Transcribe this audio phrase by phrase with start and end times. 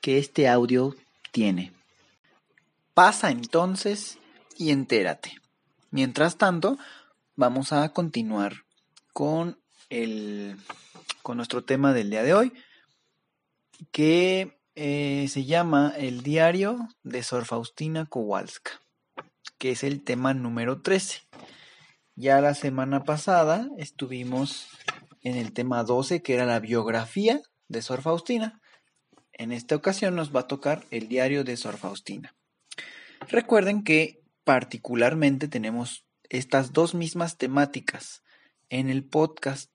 [0.00, 0.94] que este audio
[1.32, 1.72] tiene.
[2.94, 4.18] Pasa entonces
[4.56, 5.38] y entérate.
[5.90, 6.78] Mientras tanto,
[7.36, 8.64] vamos a continuar
[9.12, 9.58] con
[9.88, 10.56] el
[11.22, 12.52] con nuestro tema del día de hoy,
[13.92, 18.80] que eh, se llama El diario de Sor Faustina Kowalska,
[19.58, 21.22] que es el tema número 13.
[22.16, 24.68] Ya la semana pasada estuvimos
[25.22, 28.60] en el tema 12, que era la biografía de Sor Faustina.
[29.40, 32.34] En esta ocasión nos va a tocar el diario de Sor Faustina.
[33.26, 38.22] Recuerden que particularmente tenemos estas dos mismas temáticas
[38.68, 39.70] en el podcast.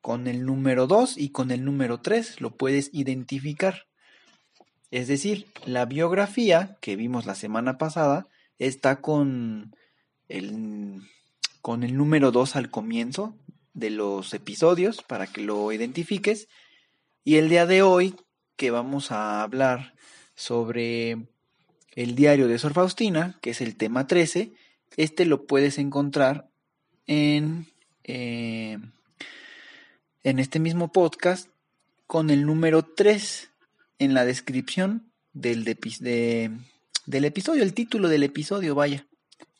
[0.00, 3.86] Con el número 2 y con el número 3 lo puedes identificar.
[4.90, 8.26] Es decir, la biografía que vimos la semana pasada
[8.58, 9.76] está con
[10.28, 11.00] el
[11.62, 13.38] con el número 2 al comienzo
[13.72, 16.48] de los episodios para que lo identifiques.
[17.22, 18.16] Y el día de hoy
[18.60, 19.94] que vamos a hablar
[20.34, 21.16] sobre
[21.94, 24.52] el diario de Sor Faustina, que es el tema 13,
[24.98, 26.50] este lo puedes encontrar
[27.06, 27.68] en,
[28.04, 28.76] eh,
[30.24, 31.48] en este mismo podcast
[32.06, 33.50] con el número 3
[33.98, 39.06] en la descripción del, del episodio, el título del episodio, vaya.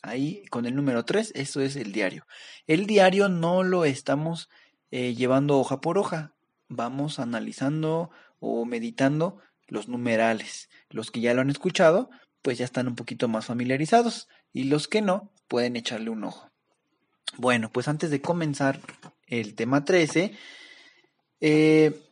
[0.02, 2.26] Ahí con el número 3, eso es el diario.
[2.66, 4.50] El diario no lo estamos
[4.90, 6.34] eh, llevando hoja por hoja,
[6.68, 10.68] vamos analizando o meditando los numerales.
[10.88, 12.10] Los que ya lo han escuchado,
[12.42, 16.50] pues ya están un poquito más familiarizados y los que no, pueden echarle un ojo.
[17.36, 18.80] Bueno, pues antes de comenzar
[19.26, 20.32] el tema 13,
[21.40, 22.02] eh,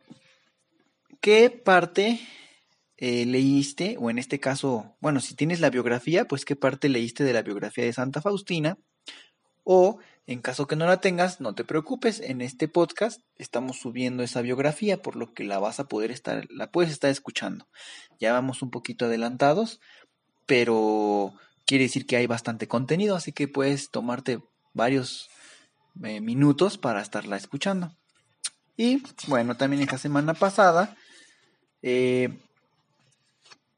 [1.21, 2.21] ¿qué parte
[2.97, 7.25] eh, leíste, o en este caso, bueno, si tienes la biografía, pues qué parte leíste
[7.25, 8.79] de la biografía de Santa Faustina,
[9.63, 14.23] o en caso que no la tengas, no te preocupes, en este podcast estamos subiendo
[14.23, 17.67] esa biografía, por lo que la vas a poder estar, la puedes estar escuchando.
[18.21, 19.81] Ya vamos un poquito adelantados,
[20.45, 21.33] pero
[21.67, 24.43] quiere decir que hay bastante contenido, así que puedes tomarte
[24.75, 25.31] varios
[26.05, 27.97] eh, minutos para estarla escuchando.
[28.77, 30.95] Y bueno, también esta semana pasada
[31.81, 32.39] eh,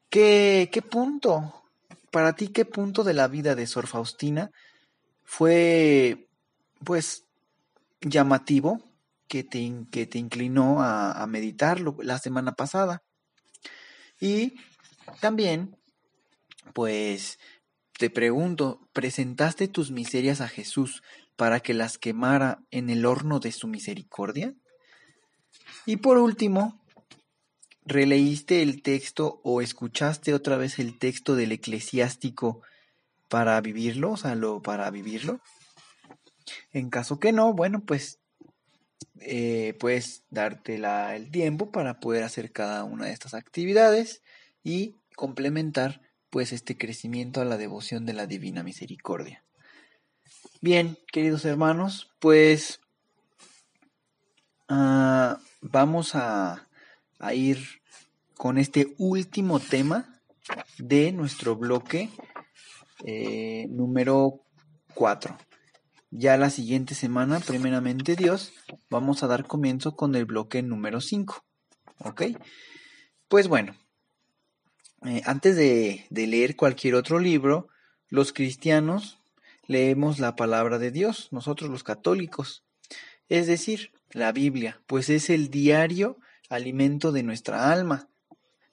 [0.09, 1.62] ¿Qué, ¿Qué punto,
[2.10, 4.50] para ti, qué punto de la vida de Sor Faustina
[5.22, 6.27] fue,
[6.85, 7.27] pues,
[8.01, 8.83] llamativo
[9.29, 13.03] que te, que te inclinó a, a meditarlo la semana pasada?
[14.21, 14.55] Y
[15.21, 15.77] también,
[16.75, 17.39] pues,
[17.99, 21.03] te pregunto, ¿presentaste tus miserias a Jesús
[21.37, 24.55] para que las quemara en el horno de su misericordia?
[25.87, 26.81] Y por último,
[27.91, 32.63] ¿Releíste el texto o escuchaste otra vez el texto del eclesiástico
[33.29, 34.13] para vivirlo?
[34.13, 35.41] O sea, lo, para vivirlo.
[36.72, 38.19] En caso que no, bueno, pues
[39.21, 44.22] eh, puedes darte el tiempo para poder hacer cada una de estas actividades
[44.62, 46.00] y complementar
[46.31, 49.44] pues este crecimiento a la devoción de la Divina Misericordia.
[50.60, 52.81] Bien, queridos hermanos, pues
[54.69, 56.69] ah, vamos a
[57.21, 57.59] a ir
[58.36, 60.21] con este último tema
[60.78, 62.09] de nuestro bloque
[63.04, 64.41] eh, número
[64.95, 65.36] 4.
[66.12, 68.53] Ya la siguiente semana, primeramente Dios,
[68.91, 71.45] vamos a dar comienzo con el bloque número 5.
[72.01, 72.22] ¿Ok?
[73.28, 73.77] Pues bueno,
[75.07, 77.68] eh, antes de, de leer cualquier otro libro,
[78.09, 79.21] los cristianos
[79.68, 82.65] leemos la palabra de Dios, nosotros los católicos,
[83.28, 86.18] es decir, la Biblia, pues es el diario
[86.48, 88.09] alimento de nuestra alma.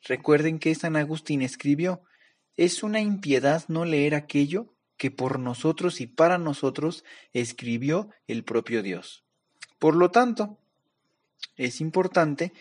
[0.02, 2.02] Recuerden que San Agustín escribió,
[2.56, 7.04] es una impiedad no leer aquello que por nosotros y para nosotros
[7.34, 9.24] escribió el propio Dios.
[9.80, 10.58] Por lo tanto,
[11.56, 12.52] es importante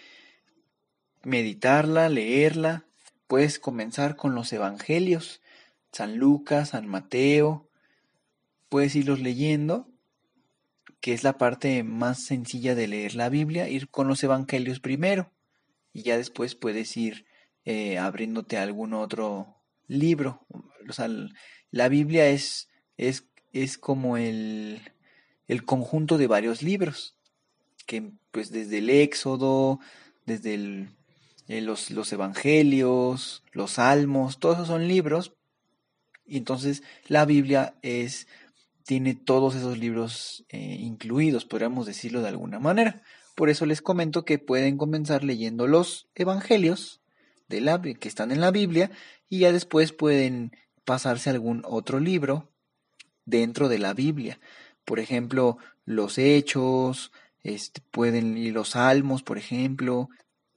[1.24, 2.84] meditarla, leerla.
[3.26, 5.40] Puedes comenzar con los evangelios,
[5.92, 7.68] San Lucas, San Mateo.
[8.68, 9.88] Puedes irlos leyendo,
[11.00, 15.30] que es la parte más sencilla de leer la Biblia, ir con los evangelios primero
[15.96, 17.24] y ya después puedes ir
[17.64, 19.56] eh, abriéndote algún otro
[19.86, 20.46] libro.
[20.86, 21.08] O sea,
[21.76, 24.80] la Biblia es, es, es como el,
[25.46, 27.16] el conjunto de varios libros,
[27.84, 29.78] que pues desde el Éxodo,
[30.24, 30.88] desde
[31.48, 35.34] eh, los, los, Evangelios, los Salmos, todos esos son libros.
[36.24, 38.26] Y entonces la Biblia es,
[38.84, 43.02] tiene todos esos libros eh, incluidos, podríamos decirlo de alguna manera.
[43.34, 47.02] Por eso les comento que pueden comenzar leyendo los Evangelios
[47.48, 48.90] de la, que están en la Biblia
[49.28, 50.52] y ya después pueden
[50.86, 52.48] pasarse algún otro libro
[53.26, 54.40] dentro de la Biblia.
[54.86, 57.12] Por ejemplo, los Hechos,
[57.42, 60.08] este, pueden ir los Salmos, por ejemplo,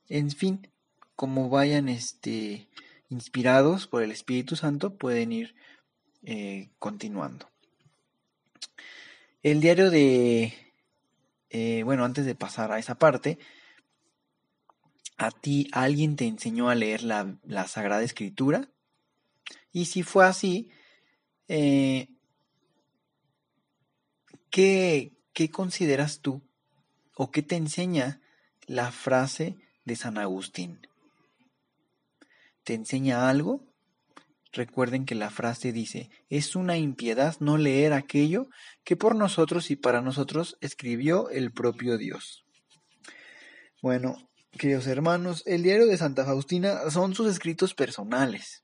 [0.08, 0.72] en fin,
[1.16, 2.70] como vayan este,
[3.10, 5.56] inspirados por el Espíritu Santo, pueden ir
[6.24, 7.50] eh, continuando.
[9.42, 10.54] El diario de,
[11.50, 13.40] eh, bueno, antes de pasar a esa parte,
[15.18, 18.70] ¿a ti alguien te enseñó a leer la, la Sagrada Escritura?
[19.72, 20.69] Y si fue así,
[21.48, 22.07] eh,
[24.50, 26.42] ¿qué, ¿qué consideras tú
[27.16, 28.22] o qué te enseña
[28.66, 29.56] la frase
[29.86, 30.80] de San Agustín?
[32.63, 33.69] ¿Te enseña algo?
[34.51, 38.48] Recuerden que la frase dice, es una impiedad no leer aquello
[38.84, 42.44] que por nosotros y para nosotros escribió el propio Dios.
[43.81, 48.63] Bueno, queridos hermanos, el diario de Santa Faustina son sus escritos personales.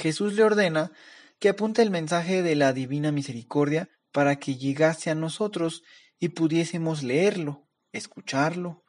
[0.00, 0.92] Jesús le ordena
[1.38, 5.82] que apunte el mensaje de la divina misericordia para que llegase a nosotros
[6.18, 8.82] y pudiésemos leerlo, escucharlo,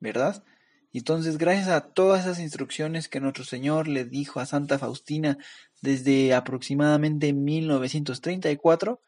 [0.00, 0.44] ¿verdad?
[0.92, 5.36] Entonces, gracias a todas esas instrucciones que nuestro Señor le dijo a Santa Faustina
[5.82, 9.00] desde aproximadamente 1934,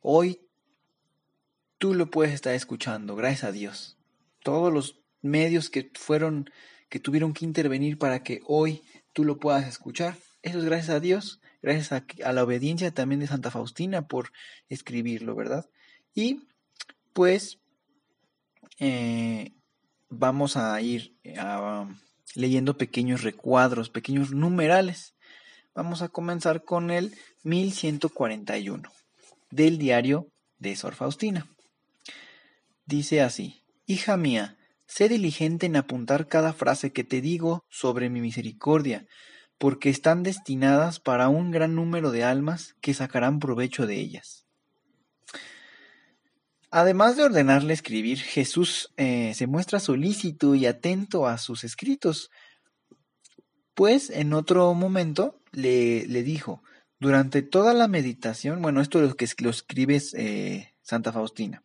[0.00, 0.40] hoy
[1.78, 3.96] tú lo puedes estar escuchando, gracias a Dios.
[4.42, 6.50] Todos los medios que fueron,
[6.88, 8.82] que tuvieron que intervenir para que hoy
[9.12, 10.16] tú lo puedas escuchar,
[10.46, 14.30] eso es gracias a Dios, gracias a, la obediencia también de Santa Faustina por
[14.68, 15.68] escribirlo, ¿verdad?
[16.14, 16.46] Y
[17.12, 17.58] pues
[18.78, 19.54] eh,
[20.08, 21.34] vamos a ir eh,
[22.36, 25.16] leyendo pequeños recuadros, pequeños numerales.
[25.74, 28.88] Vamos a comenzar con el 1141
[29.50, 30.28] del diario
[30.60, 31.48] de Sor Faustina.
[32.84, 34.56] Dice así, Hija mía,
[34.86, 39.08] sé diligente en apuntar cada frase que te digo sobre mi misericordia,
[39.58, 44.46] porque están destinadas para un gran número de almas que sacarán provecho de ellas.
[46.70, 52.30] Además de ordenarle escribir, Jesús eh, se muestra solícito y atento a sus escritos,
[53.74, 56.62] pues en otro momento le, le dijo,
[56.98, 61.62] durante toda la meditación, bueno, esto es lo que lo escribe eh, Santa Faustina,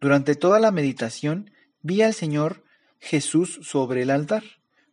[0.00, 1.50] durante toda la meditación
[1.82, 2.64] vi al Señor
[3.00, 4.42] Jesús sobre el altar,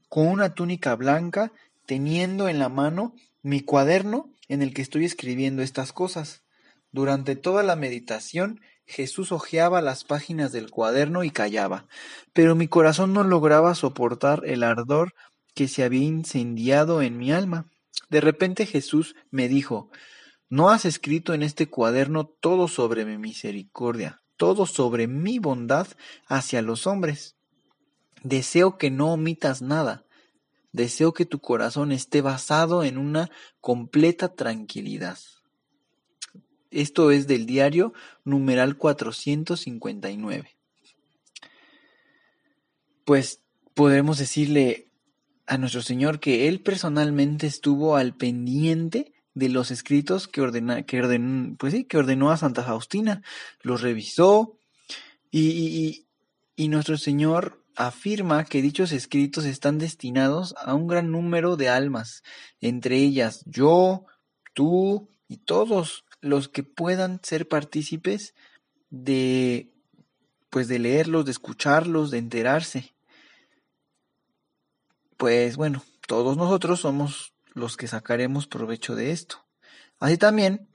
[0.09, 1.51] con una túnica blanca,
[1.92, 6.42] teniendo en la mano mi cuaderno en el que estoy escribiendo estas cosas.
[6.94, 11.88] Durante toda la meditación Jesús hojeaba las páginas del cuaderno y callaba,
[12.32, 15.16] pero mi corazón no lograba soportar el ardor
[15.54, 17.69] que se había incendiado en mi alma.
[18.10, 19.92] De repente Jesús me dijo,
[20.48, 25.88] ¿no has escrito en este cuaderno todo sobre mi misericordia, todo sobre mi bondad
[26.26, 27.36] hacia los hombres?
[28.24, 30.06] Deseo que no omitas nada.
[30.71, 35.18] Deseo que tu corazón esté basado en una completa tranquilidad.
[36.69, 40.56] Esto es del diario numeral 459.
[43.04, 43.42] Pues
[43.73, 44.87] podremos decirle
[45.45, 50.99] a nuestro Señor que Él personalmente estuvo al pendiente de los escritos que, ordena, que,
[50.99, 53.21] ordenó, pues sí, que ordenó a Santa Faustina,
[53.61, 54.57] los revisó
[55.30, 56.06] y,
[56.56, 62.23] y nuestro Señor afirma que dichos escritos están destinados a un gran número de almas,
[62.59, 64.06] entre ellas yo,
[64.54, 68.33] tú y todos los que puedan ser partícipes
[68.90, 69.71] de
[70.49, 72.94] pues de leerlos, de escucharlos, de enterarse.
[75.16, 79.45] Pues bueno, todos nosotros somos los que sacaremos provecho de esto.
[79.97, 80.68] Así también,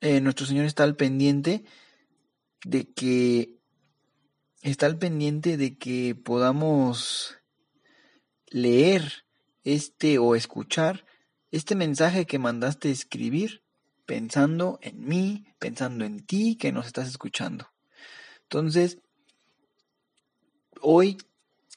[0.00, 1.64] eh, nuestro Señor está al pendiente
[2.64, 3.57] de que
[4.70, 7.36] está al pendiente de que podamos
[8.46, 9.24] leer
[9.64, 11.04] este o escuchar
[11.50, 13.62] este mensaje que mandaste escribir
[14.06, 17.68] pensando en mí, pensando en ti que nos estás escuchando.
[18.42, 18.98] Entonces,
[20.80, 21.18] hoy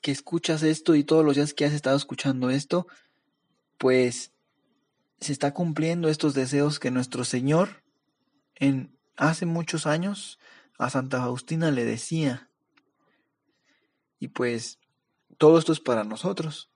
[0.01, 2.88] que escuchas esto y todos los días que has estado escuchando esto,
[3.77, 4.31] pues
[5.19, 7.83] se está cumpliendo estos deseos que nuestro Señor
[8.55, 10.39] en hace muchos años
[10.77, 12.50] a Santa Faustina le decía.
[14.21, 14.77] Y pues
[15.39, 16.69] todo esto es para nosotros.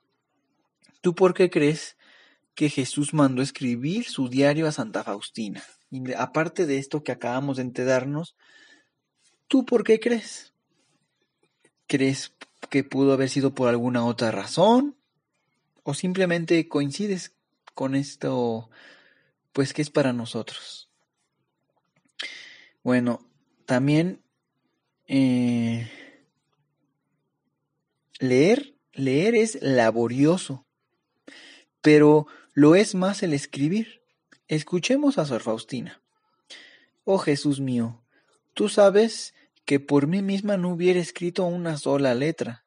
[1.01, 1.95] ¿Tú por qué crees
[2.55, 5.63] que Jesús mandó escribir su diario a Santa Faustina?
[5.91, 8.35] Y aparte de esto que acabamos de enterarnos,
[9.47, 10.53] ¿tú por qué crees?
[11.85, 12.33] ¿Crees
[12.71, 14.97] que pudo haber sido por alguna otra razón?
[15.83, 17.35] ¿O simplemente coincides
[17.75, 18.71] con esto,
[19.53, 20.89] pues que es para nosotros?
[22.81, 23.23] Bueno,
[23.67, 24.23] también
[25.07, 25.87] eh,
[28.19, 30.65] leer, leer es laborioso,
[31.81, 34.01] pero lo es más el escribir.
[34.47, 36.01] Escuchemos a Sor Faustina.
[37.03, 38.03] Oh Jesús mío,
[38.53, 39.33] tú sabes
[39.65, 42.65] que por mí misma no hubiera escrito una sola letra,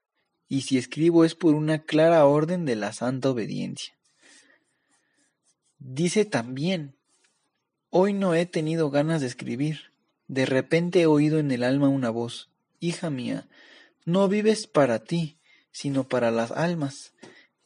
[0.48, 3.94] y si escribo es por una clara orden de la santa obediencia.
[5.78, 6.96] Dice también,
[7.90, 9.92] hoy no he tenido ganas de escribir,
[10.26, 12.50] de repente he oído en el alma una voz,
[12.80, 13.48] Hija mía,
[14.04, 15.37] no vives para ti,
[15.70, 17.14] sino para las almas,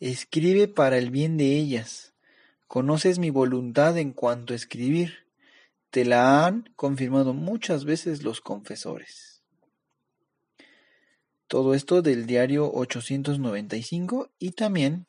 [0.01, 2.15] escribe para el bien de ellas.
[2.67, 5.27] Conoces mi voluntad en cuanto a escribir,
[5.91, 9.43] te la han confirmado muchas veces los confesores.
[11.47, 15.07] Todo esto del diario 895 y también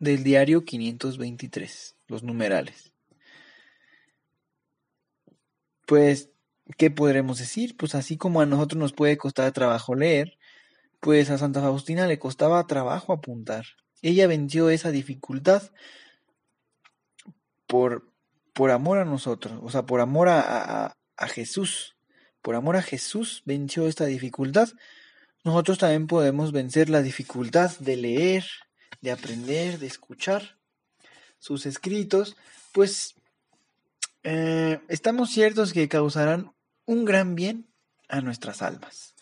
[0.00, 2.92] del diario 523, los numerales.
[5.86, 6.30] Pues,
[6.76, 7.76] ¿qué podremos decir?
[7.76, 10.36] Pues así como a nosotros nos puede costar trabajo leer,
[11.04, 13.66] pues a Santa Faustina le costaba trabajo apuntar.
[14.00, 15.70] Ella venció esa dificultad
[17.66, 18.10] por
[18.54, 21.96] por amor a nosotros, o sea, por amor a, a, Jesús,
[22.40, 24.68] por amor a Jesús venció esta dificultad,
[25.42, 28.46] nosotros también podemos vencer la dificultad de leer,
[29.02, 30.56] de aprender, de escuchar
[31.38, 32.36] sus escritos,
[32.72, 33.16] pues
[34.22, 36.54] eh, estamos ciertos que causarán
[36.86, 37.68] un gran bien
[38.08, 39.16] a nuestras almas.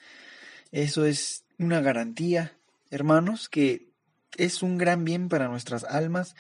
[0.73, 2.57] Eso es una garantía,
[2.91, 3.89] hermanos, que
[4.37, 6.35] es un gran bien para nuestras almas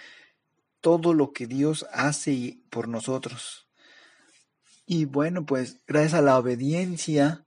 [0.80, 3.68] todo lo que Dios hace por nosotros.
[4.86, 7.46] Y bueno, pues gracias a la obediencia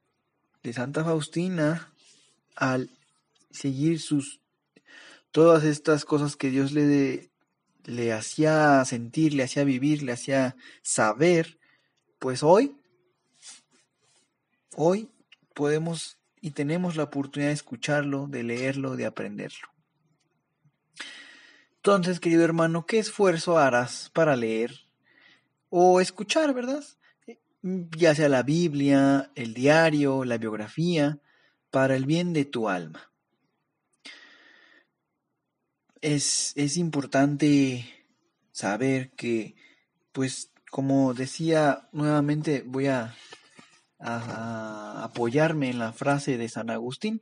[0.63, 1.93] de Santa Faustina,
[2.55, 2.89] al
[3.51, 4.39] seguir sus
[5.31, 7.29] todas estas cosas que Dios le,
[7.84, 11.60] le hacía sentir, le hacía vivir, le hacía saber,
[12.19, 12.77] pues hoy,
[14.75, 15.10] hoy
[15.53, 19.67] podemos y tenemos la oportunidad de escucharlo, de leerlo, de aprenderlo.
[21.77, 24.71] Entonces, querido hermano, ¿qué esfuerzo harás para leer
[25.69, 26.83] o escuchar, verdad?
[27.63, 31.17] Ya sea la Biblia, el diario, la biografía,
[31.71, 33.11] para el bien de tu alma.
[35.99, 38.05] Es, es importante
[38.51, 39.55] saber que,
[40.11, 43.15] pues, como decía nuevamente, voy a,
[43.99, 47.21] a, apoyarme en la frase de San Agustín,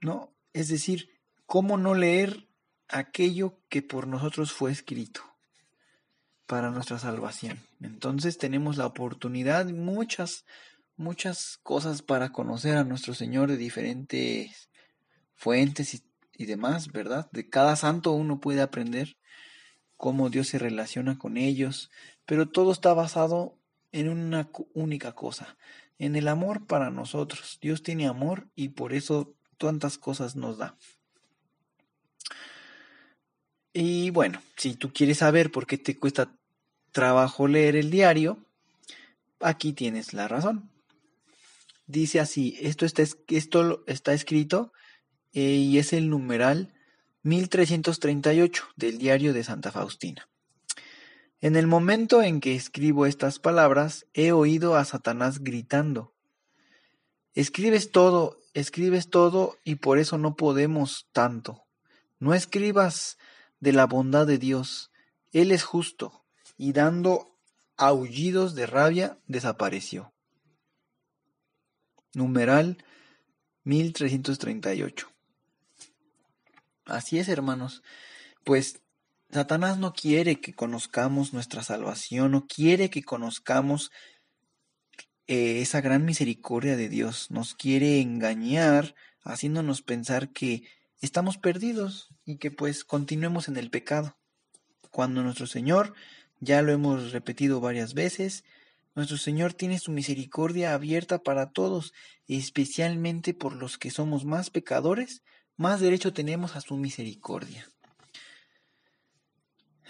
[0.00, 0.34] ¿no?
[0.52, 1.10] Es decir,
[1.46, 2.48] ¿cómo no leer
[2.90, 5.22] aquello que por nosotros fue escrito
[6.50, 7.60] para nuestra salvación.
[7.80, 10.44] Entonces tenemos la oportunidad, muchas,
[10.96, 14.68] muchas cosas para conocer a nuestro Señor de diferentes
[15.36, 17.28] fuentes y, y demás, ¿verdad?
[17.30, 19.16] De cada santo uno puede aprender
[19.96, 21.88] cómo Dios se relaciona con ellos,
[22.26, 23.59] pero todo está basado
[23.92, 25.56] en una única cosa,
[25.98, 27.58] en el amor para nosotros.
[27.60, 30.76] Dios tiene amor y por eso tantas cosas nos da.
[33.72, 36.36] Y bueno, si tú quieres saber por qué te cuesta
[36.92, 38.38] trabajo leer el diario,
[39.38, 40.70] aquí tienes la razón.
[41.86, 44.72] Dice así, esto está, escrito
[45.32, 46.72] eh, y es el numeral
[47.22, 50.29] 1338 del diario de Santa Faustina.
[51.40, 56.12] En el momento en que escribo estas palabras, he oído a Satanás gritando,
[57.34, 61.64] escribes todo, escribes todo y por eso no podemos tanto.
[62.18, 63.16] No escribas
[63.58, 64.90] de la bondad de Dios.
[65.32, 66.24] Él es justo,
[66.58, 67.38] y dando
[67.78, 70.12] aullidos de rabia, desapareció.
[72.12, 72.84] Numeral
[73.64, 75.10] 1338.
[76.84, 77.82] Así es, hermanos.
[78.44, 78.82] Pues
[79.32, 83.90] Satanás no quiere que conozcamos nuestra salvación, no quiere que conozcamos
[85.26, 87.30] eh, esa gran misericordia de Dios.
[87.30, 90.64] Nos quiere engañar, haciéndonos pensar que
[91.00, 94.18] estamos perdidos y que pues continuemos en el pecado.
[94.90, 95.94] Cuando nuestro Señor,
[96.40, 98.44] ya lo hemos repetido varias veces,
[98.96, 101.92] Nuestro Señor tiene su misericordia abierta para todos,
[102.26, 105.22] especialmente por los que somos más pecadores,
[105.56, 107.68] más derecho tenemos a su misericordia.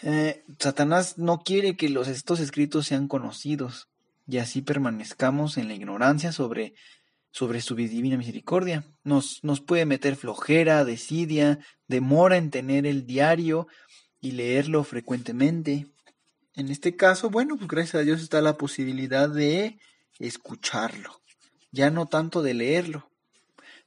[0.03, 3.89] Eh, Satanás no quiere que los, estos escritos sean conocidos
[4.27, 6.75] y así permanezcamos en la ignorancia sobre,
[7.31, 8.85] sobre su divina misericordia.
[9.05, 13.67] Nos, nos puede meter flojera, desidia, demora en tener el diario
[14.21, 15.87] y leerlo frecuentemente.
[16.55, 19.79] En este caso, bueno, pues gracias a Dios está la posibilidad de
[20.19, 21.21] escucharlo,
[21.73, 23.11] ya no tanto de leerlo.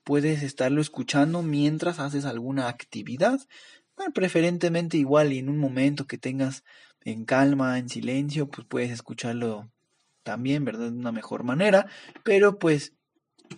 [0.04, 3.40] Puedes estarlo escuchando mientras haces alguna actividad,
[4.14, 6.64] preferentemente igual y en un momento que tengas
[7.06, 9.72] en calma, en silencio, pues puedes escucharlo
[10.24, 10.92] también, ¿verdad?
[10.92, 11.88] De una mejor manera,
[12.24, 12.94] pero pues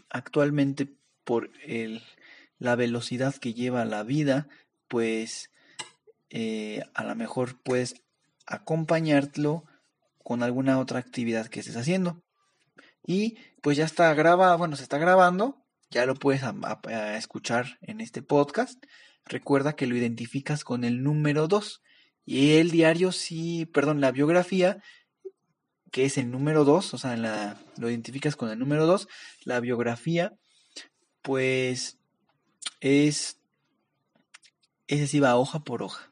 [0.09, 0.91] actualmente
[1.23, 2.01] por el,
[2.57, 4.47] la velocidad que lleva la vida,
[4.87, 5.51] pues
[6.29, 7.95] eh, a lo mejor puedes
[8.45, 9.65] acompañarlo
[10.23, 12.21] con alguna otra actividad que estés haciendo.
[13.05, 16.41] Y pues ya está grabado, bueno, se está grabando, ya lo puedes
[17.15, 18.83] escuchar en este podcast.
[19.25, 21.82] Recuerda que lo identificas con el número 2.
[22.25, 24.82] Y el diario sí, perdón, la biografía,
[25.91, 29.08] que es el número 2, o sea, lo identificas con el número 2.
[29.44, 30.34] La biografía,
[31.22, 31.98] pues
[32.82, 33.39] es,
[34.88, 36.12] ese sí va hoja por hoja,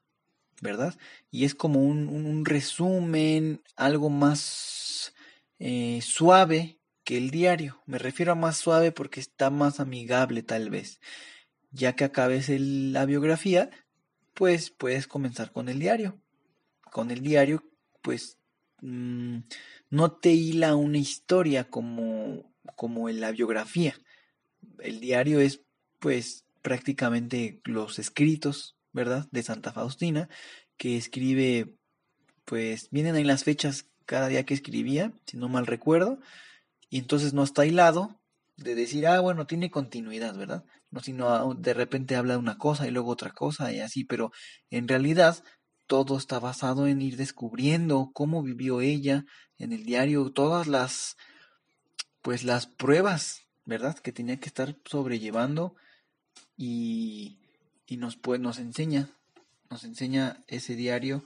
[0.61, 0.95] ¿verdad?
[1.31, 5.13] Y es como un, resumen, algo más
[5.59, 7.81] eh, suave que el diario.
[7.85, 10.99] Me refiero a más suave porque está más amigable tal vez
[11.73, 13.69] ya que acabes la biografía,
[14.33, 16.21] pues puedes comenzar con el diario.
[16.91, 17.63] Con el diario,
[18.01, 18.37] pues
[18.81, 19.39] mm,
[19.89, 23.95] no te hila una historia como, como en la biografía.
[24.79, 25.61] El diario es,
[25.99, 29.27] pues, prácticamente los escritos, ¿verdad?
[29.31, 30.29] De Santa Faustina,
[30.77, 31.75] que escribe,
[32.45, 36.19] pues, vienen ahí las fechas cada día que escribía, si no mal recuerdo,
[36.89, 38.19] y entonces no está hilado
[38.63, 40.63] de decir, ah, bueno, tiene continuidad, ¿verdad?
[40.93, 44.31] no sino de repente habla una cosa y luego otra cosa y así, pero
[44.69, 45.43] en realidad
[45.87, 49.25] todo está basado en ir descubriendo cómo vivió ella
[49.57, 51.17] en el diario, todas las
[52.21, 53.97] pues las pruebas, ¿verdad?
[53.97, 55.75] que tenía que estar sobrellevando
[56.55, 57.39] y,
[57.87, 59.09] y nos pues nos enseña,
[59.71, 61.25] nos enseña ese diario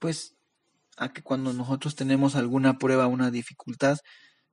[0.00, 0.34] pues
[0.96, 3.98] a que cuando nosotros tenemos alguna prueba, una dificultad,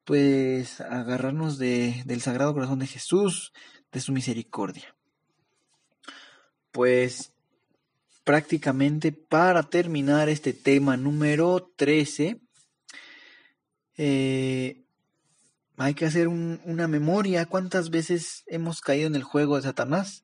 [0.05, 3.51] pues agarrarnos de, del Sagrado Corazón de Jesús,
[3.91, 4.95] de su misericordia.
[6.71, 7.33] Pues
[8.23, 12.39] prácticamente para terminar este tema número 13,
[13.97, 14.85] eh,
[15.77, 17.47] hay que hacer una memoria.
[17.47, 20.23] ¿Cuántas veces hemos caído en el juego de Satanás?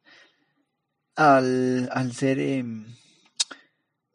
[1.16, 2.86] Al, al ser, em,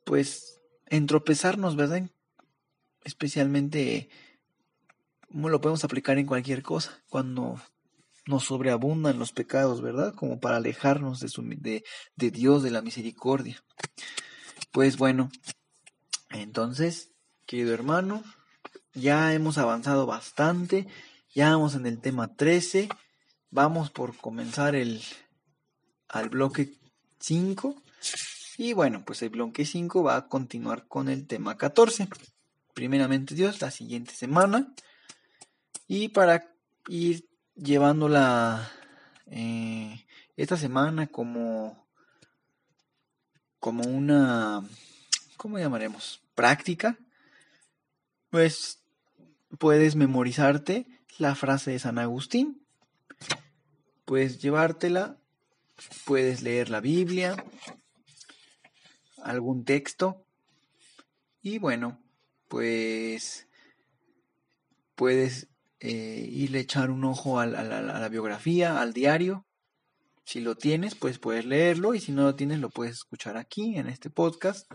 [0.04, 2.08] pues, entropezarnos, ¿verdad?
[3.04, 4.08] Especialmente,
[5.36, 7.02] lo podemos aplicar en cualquier cosa.
[7.08, 7.60] Cuando
[8.26, 10.14] nos sobreabundan los pecados, ¿verdad?
[10.14, 11.84] Como para alejarnos de,
[12.16, 13.62] de Dios, de la misericordia.
[14.72, 15.30] Pues bueno,
[16.30, 17.12] entonces,
[17.46, 18.24] querido hermano,
[18.94, 20.88] ya hemos avanzado bastante,
[21.34, 22.88] ya vamos en el tema 13,
[23.50, 25.02] vamos por comenzar el
[26.08, 26.72] al bloque
[27.20, 27.82] 5
[28.58, 32.08] y bueno, pues el bloque 5 va a continuar con el tema 14.
[32.74, 34.72] Primeramente Dios, la siguiente semana.
[35.88, 36.52] Y para
[36.88, 38.70] ir llevándola
[39.26, 40.04] eh,
[40.36, 41.86] esta semana como,
[43.60, 44.62] como una,
[45.36, 46.22] ¿cómo llamaremos?
[46.34, 46.98] Práctica,
[48.30, 48.82] pues
[49.58, 50.86] puedes memorizarte
[51.18, 52.66] la frase de San Agustín,
[54.04, 55.18] puedes llevártela,
[56.04, 57.36] puedes leer la Biblia,
[59.22, 60.24] algún texto
[61.42, 62.02] y bueno,
[62.48, 63.46] pues
[64.94, 65.48] puedes
[65.80, 69.46] eh, irle echar un ojo a, la biografía, al diario.
[70.24, 73.76] Si lo tienes, pues puedes leerlo y si no lo tienes, lo puedes escuchar aquí
[73.76, 74.70] en este podcast.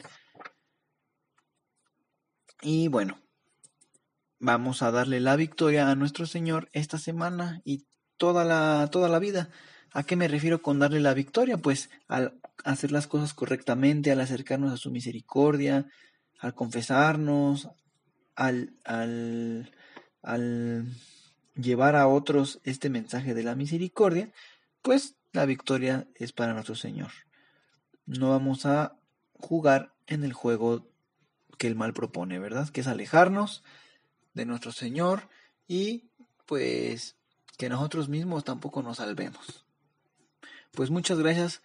[2.62, 3.20] Y bueno,
[4.40, 7.86] vamos a darle la victoria a nuestro Señor esta semana y
[8.18, 9.50] toda la, toda la vida.
[9.94, 11.58] ¿A qué me refiero con darle la victoria?
[11.58, 15.88] Pues al hacer las cosas correctamente, al acercarnos a su misericordia,
[16.40, 17.70] al confesarnos,
[18.36, 19.72] al, al
[20.22, 20.86] al
[21.56, 24.32] llevar a otros este mensaje de la misericordia,
[24.82, 27.12] pues la victoria es para nuestro Señor.
[28.06, 28.98] No vamos a
[29.40, 30.88] jugar en el juego
[31.58, 32.70] que el mal propone, ¿verdad?
[32.70, 33.64] Que es alejarnos
[34.34, 35.30] de nuestro Señor
[35.68, 36.10] y
[36.46, 37.16] pues
[37.58, 39.66] que nosotros mismos tampoco nos salvemos.
[40.72, 41.62] Pues muchas gracias,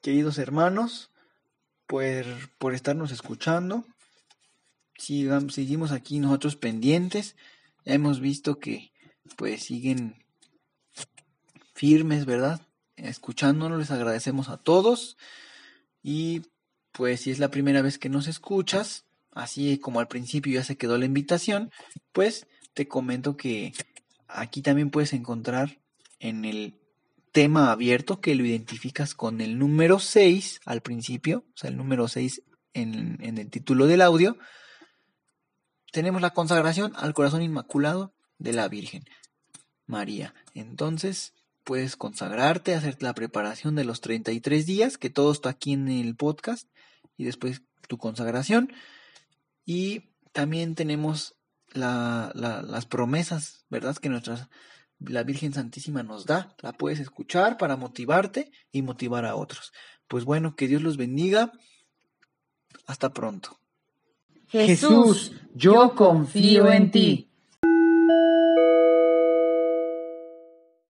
[0.00, 1.10] queridos hermanos,
[1.86, 2.24] por,
[2.58, 3.84] por estarnos escuchando.
[4.96, 7.36] seguimos aquí nosotros pendientes.
[7.84, 8.92] Ya hemos visto que
[9.36, 10.24] pues siguen
[11.74, 12.60] firmes, ¿verdad?
[12.96, 15.16] Escuchándonos, les agradecemos a todos.
[16.02, 16.42] Y
[16.92, 20.76] pues si es la primera vez que nos escuchas, así como al principio ya se
[20.76, 21.70] quedó la invitación,
[22.12, 23.72] pues te comento que
[24.26, 25.78] aquí también puedes encontrar
[26.18, 26.74] en el
[27.32, 32.08] tema abierto que lo identificas con el número 6 al principio, o sea, el número
[32.08, 32.42] 6
[32.74, 34.36] en, en el título del audio,
[35.92, 39.04] tenemos la consagración al corazón inmaculado de la Virgen
[39.86, 40.34] María.
[40.54, 45.88] Entonces, puedes consagrarte, hacer la preparación de los 33 días, que todo está aquí en
[45.88, 46.68] el podcast,
[47.16, 48.72] y después tu consagración.
[49.64, 51.34] Y también tenemos
[51.72, 53.96] las promesas, ¿verdad?
[53.96, 54.48] Que nuestra,
[54.98, 56.54] la Virgen Santísima nos da.
[56.60, 59.72] La puedes escuchar para motivarte y motivar a otros.
[60.06, 61.52] Pues bueno, que Dios los bendiga.
[62.86, 63.57] Hasta pronto.
[64.48, 67.27] Jesús, yo confío en ti.